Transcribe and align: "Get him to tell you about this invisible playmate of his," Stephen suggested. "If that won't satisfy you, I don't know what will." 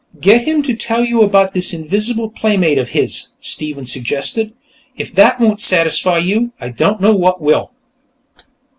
"Get 0.19 0.47
him 0.47 0.63
to 0.63 0.73
tell 0.75 1.05
you 1.05 1.21
about 1.21 1.53
this 1.53 1.75
invisible 1.75 2.27
playmate 2.27 2.79
of 2.79 2.89
his," 2.89 3.27
Stephen 3.39 3.85
suggested. 3.85 4.51
"If 4.97 5.13
that 5.13 5.39
won't 5.39 5.59
satisfy 5.61 6.17
you, 6.17 6.53
I 6.59 6.69
don't 6.69 7.01
know 7.01 7.13
what 7.15 7.39
will." 7.39 7.69